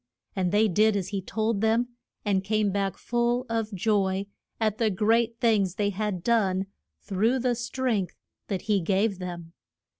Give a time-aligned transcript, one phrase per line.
[0.35, 1.89] And they did as he told them,
[2.25, 4.25] and came back full of joy
[4.59, 6.65] at the great things they had done
[7.03, 8.15] through the strength
[8.47, 9.53] that he gave them.